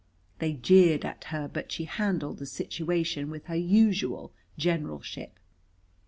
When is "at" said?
1.05-1.25